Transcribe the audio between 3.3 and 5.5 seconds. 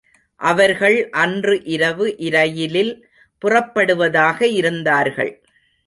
புறப்படுவதாக இருந்தார்கள்.